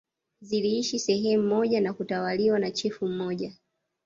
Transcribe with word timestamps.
Ziliishi 0.41 0.99
sehemu 0.99 1.47
moja 1.47 1.81
na 1.81 1.93
kutawaliwa 1.93 2.59
na 2.59 2.71
chifu 2.71 3.07
mmoja 3.07 3.53